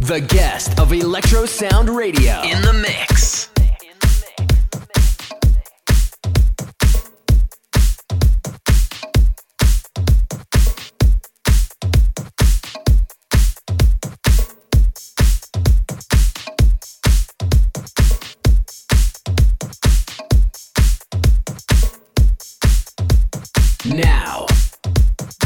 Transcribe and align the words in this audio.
the 0.00 0.20
guest 0.20 0.78
of 0.80 0.92
Electro 0.92 1.44
Sound 1.44 1.90
Radio 1.90 2.40
in 2.42 2.62
the 2.62 2.72
mix. 2.72 3.50
Now, 23.84 24.46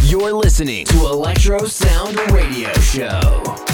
you're 0.04 0.32
listening 0.32 0.86
to 0.86 0.96
Electro 1.06 1.66
Sound 1.66 2.18
Radio 2.30 2.72
Show. 2.74 3.73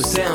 Electro 0.00 0.29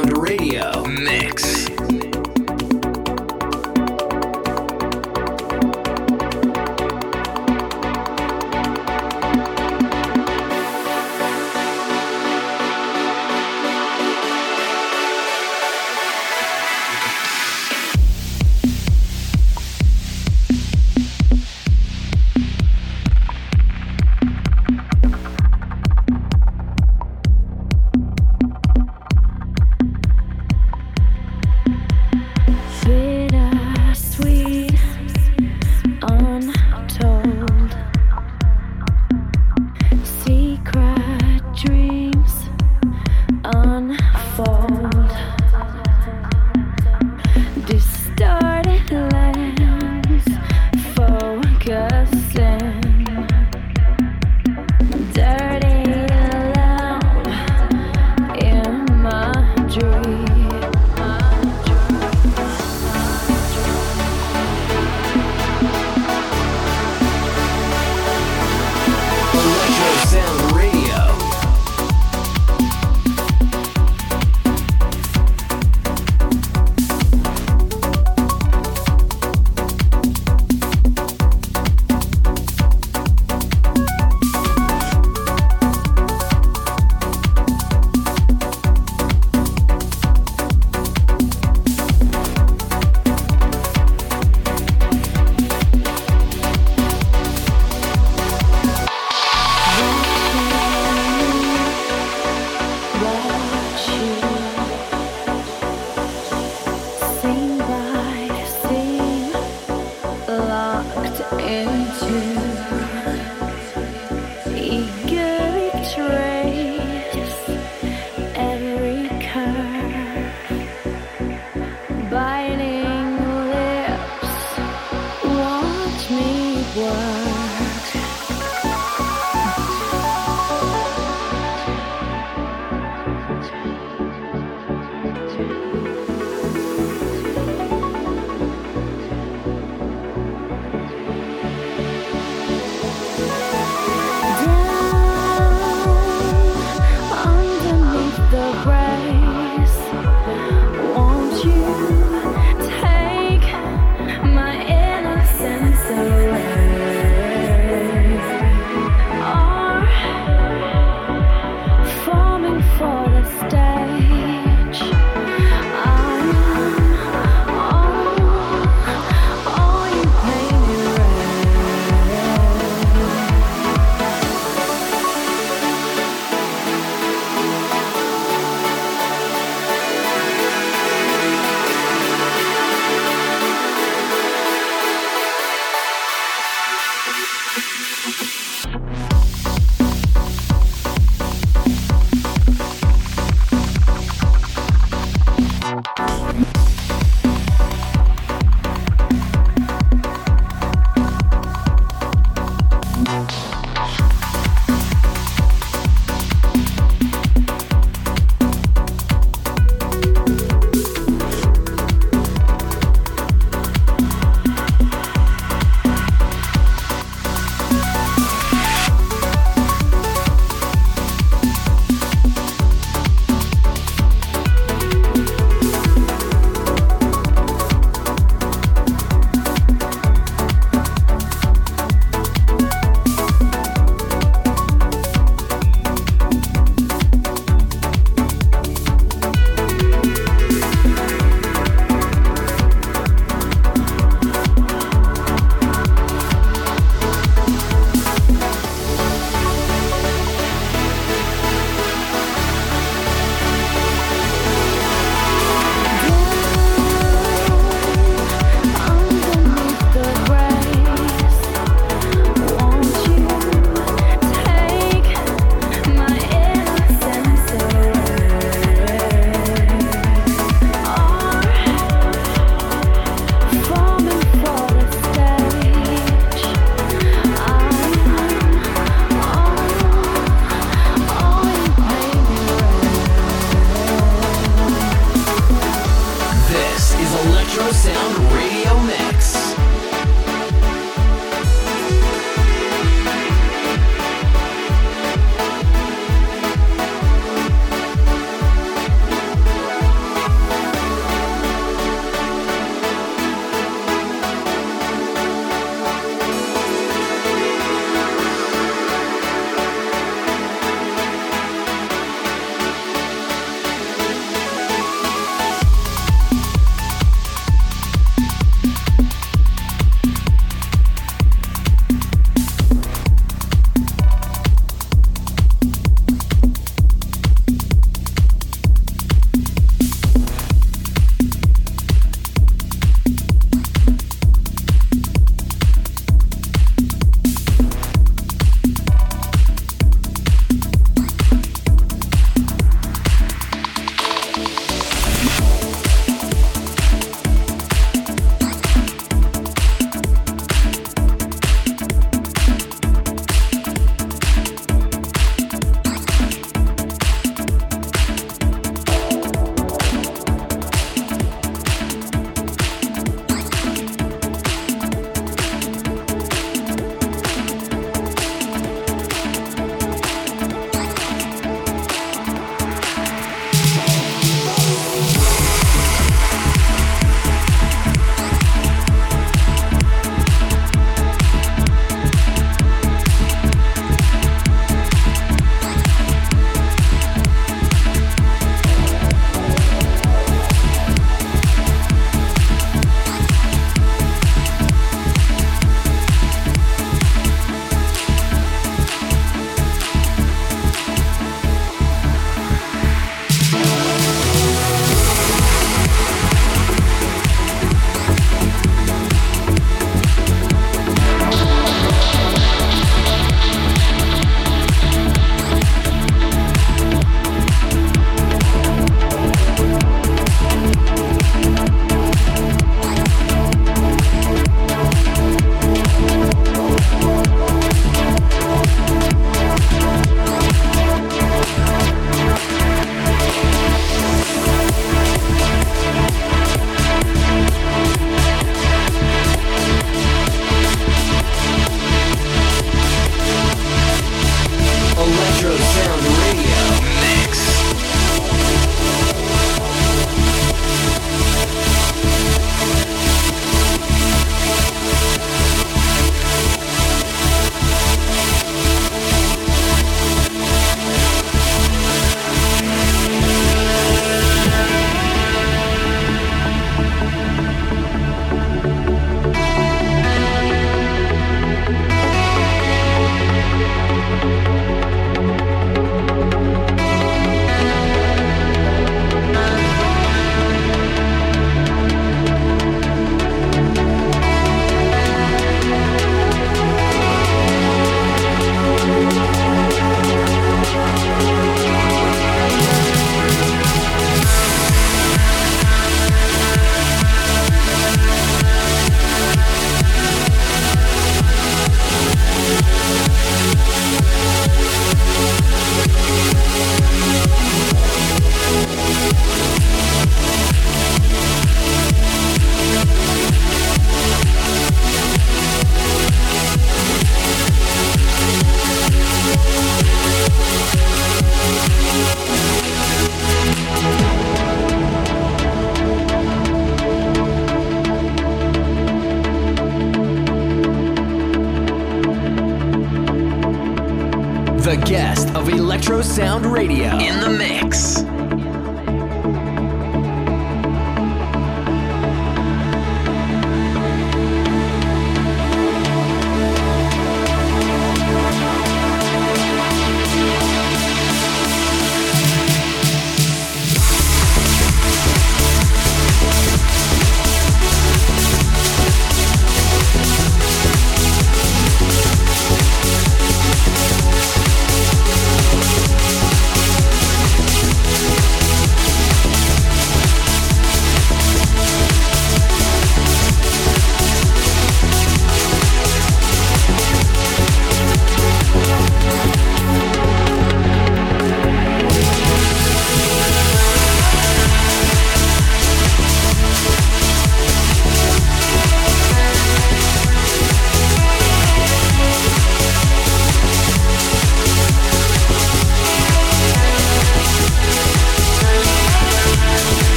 me 126.76 127.15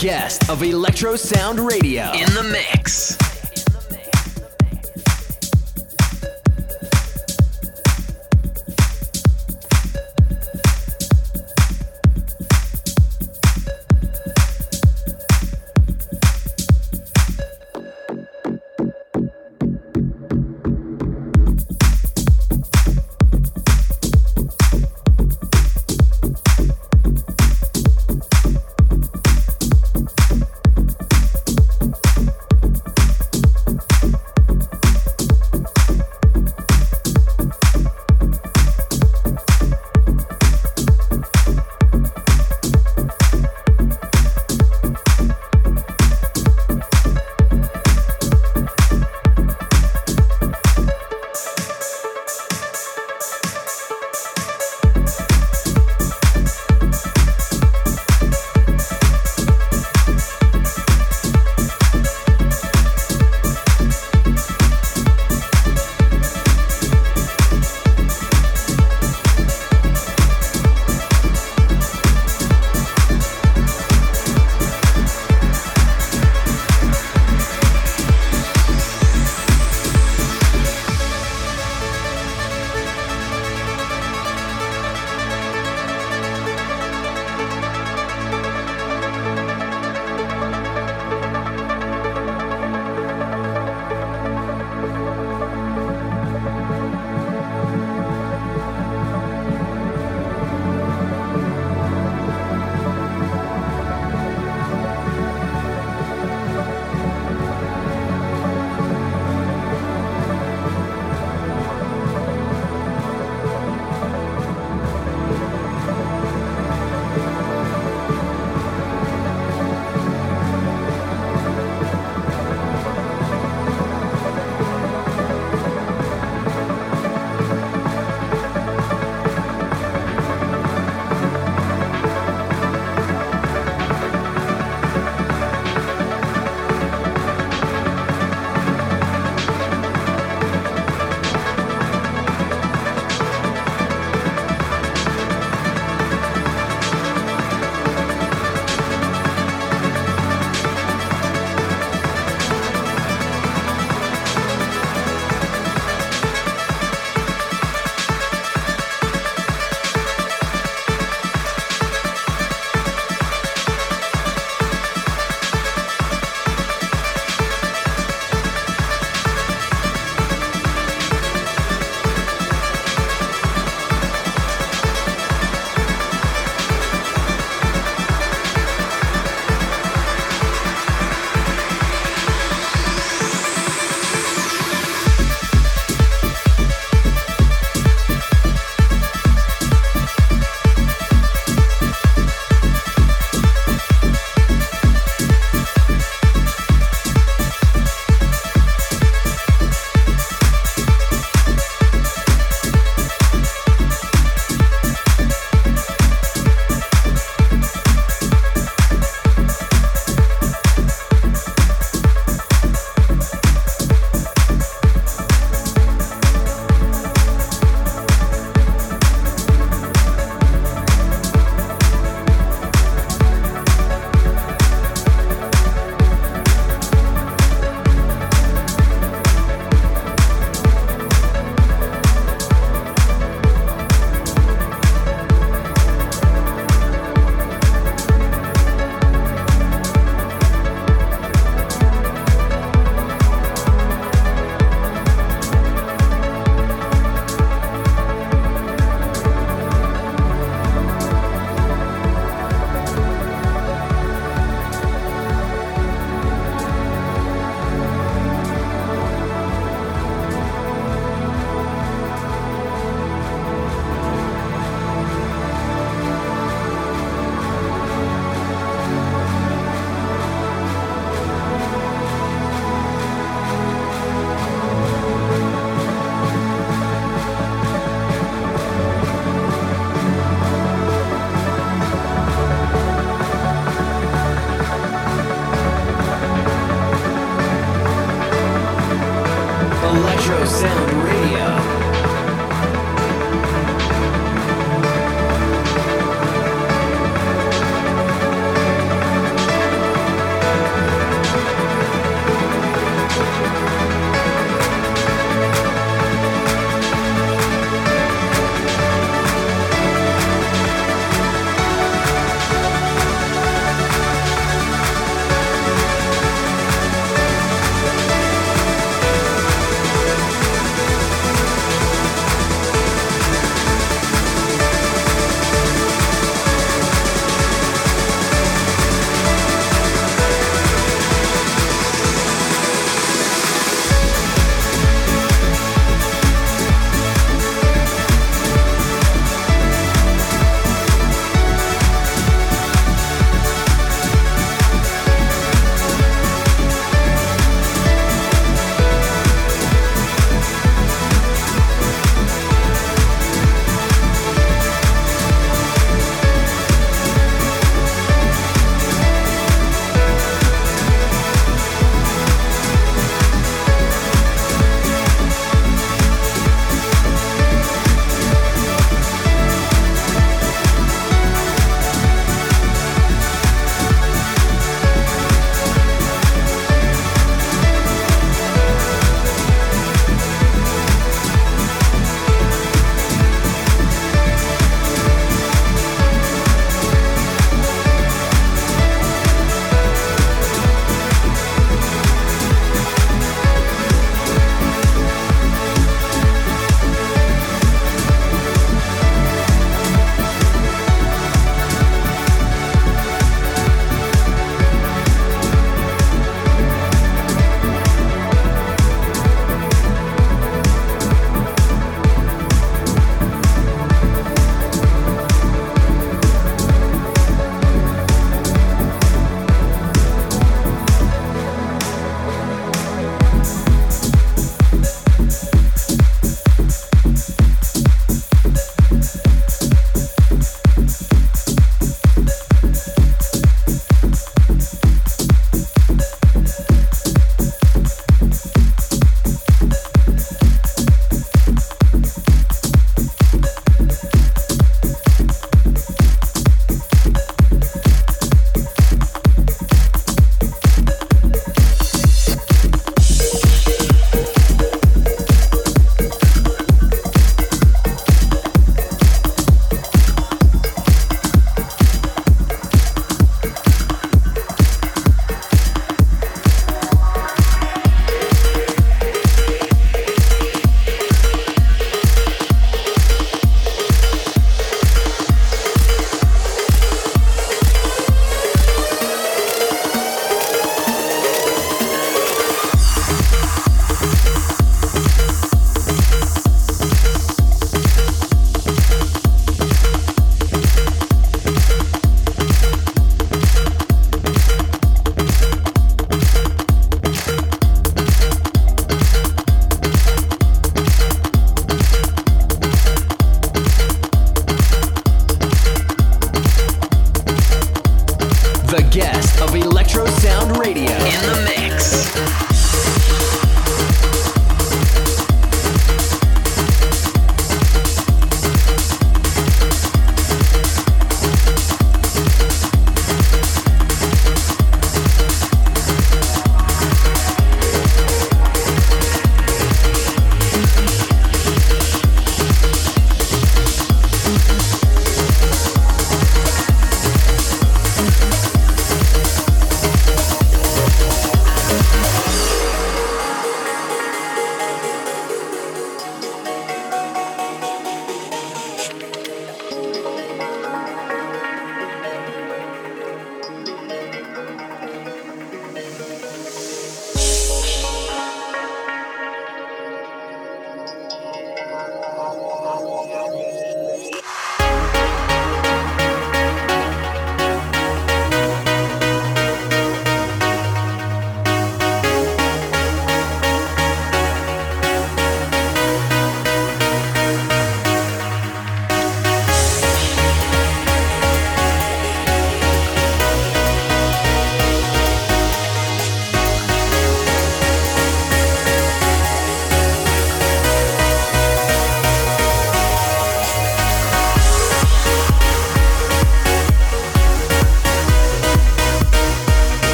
guest 0.00 0.48
of 0.48 0.62
Electro 0.62 1.14
Sound 1.14 1.60
Radio 1.60 2.10
in 2.12 2.32
the 2.32 2.42
mix. 2.42 2.69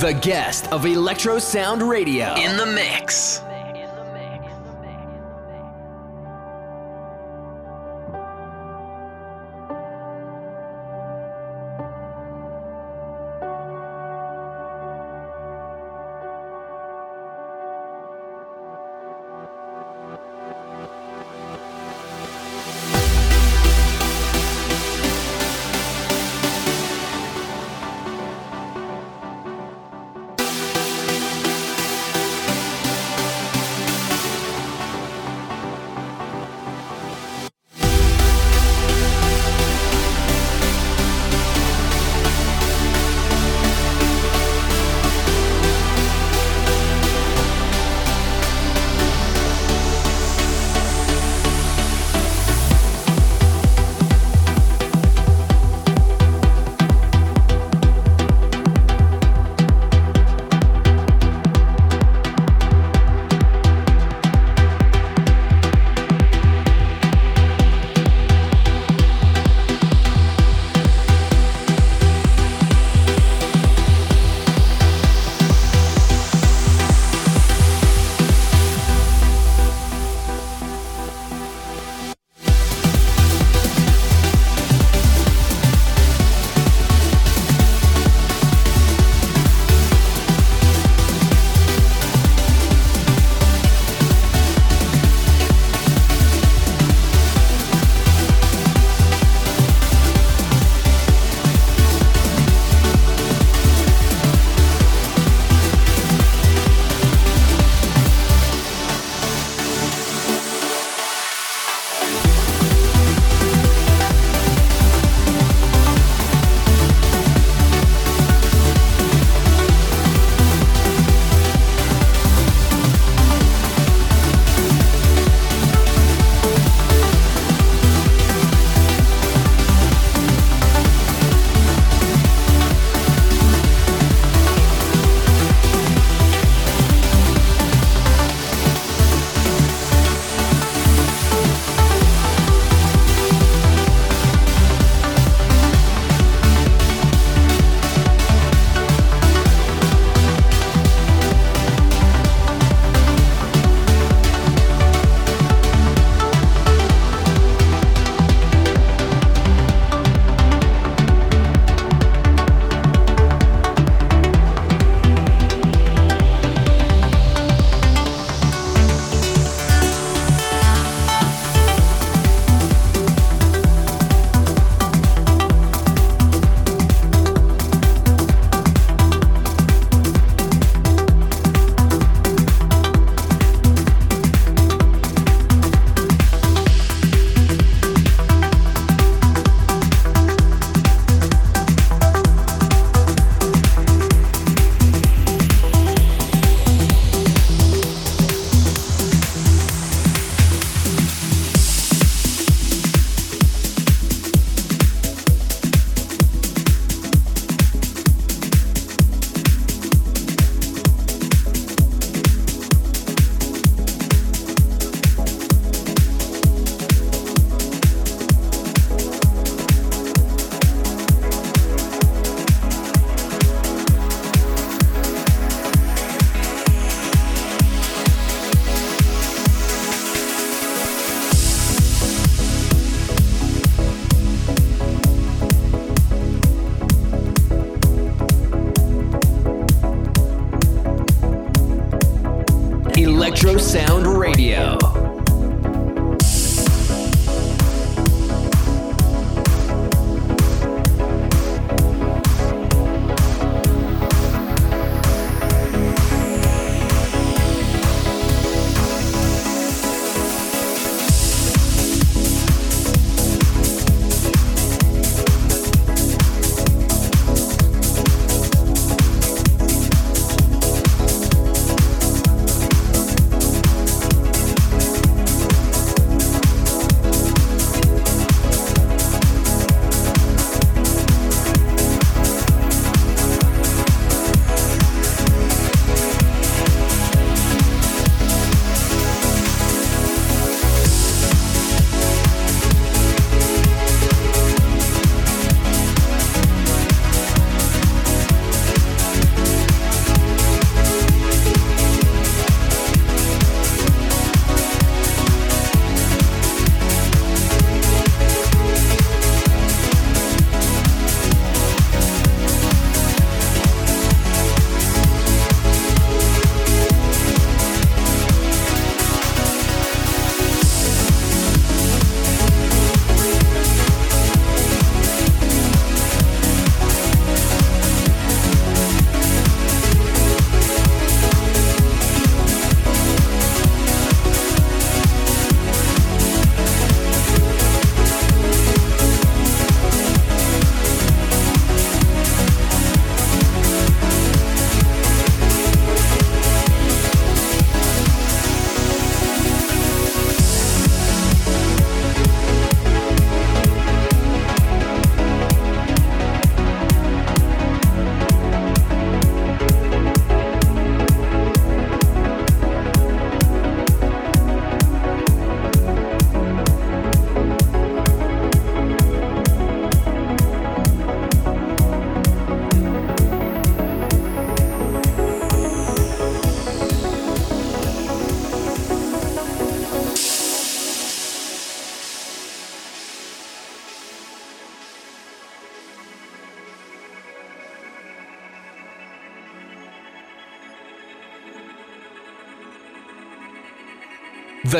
The 0.00 0.14
guest 0.14 0.66
of 0.72 0.86
Electro 0.86 1.38
Sound 1.38 1.82
Radio 1.82 2.34
in 2.36 2.56
the 2.56 2.64
mix. 2.64 3.42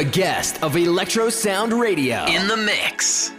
The 0.00 0.04
guest 0.06 0.62
of 0.62 0.78
Electro 0.78 1.28
Sound 1.28 1.74
Radio 1.74 2.24
in 2.24 2.48
the 2.48 2.56
mix. 2.56 3.29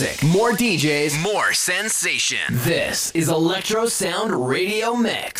Music, 0.00 0.22
more 0.24 0.52
DJs, 0.52 1.22
more 1.22 1.52
sensation. 1.52 2.38
This 2.50 3.10
is 3.12 3.28
Electro 3.28 3.86
Sound 3.86 4.32
Radio 4.48 4.94
Mix. 4.94 5.39